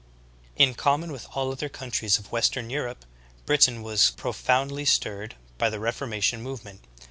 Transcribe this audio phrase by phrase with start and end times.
[0.55, 3.05] In com mon with all other countries of western Europe,
[3.45, 6.81] Britain was profoundly stirred by the reformation movement.